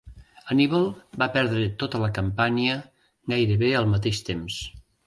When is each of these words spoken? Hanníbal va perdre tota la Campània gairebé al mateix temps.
Hanníbal 0.53 0.87
va 1.23 1.27
perdre 1.35 1.67
tota 1.83 2.01
la 2.07 2.11
Campània 2.17 2.81
gairebé 3.37 3.75
al 3.83 3.95
mateix 3.97 4.27
temps. 4.35 4.63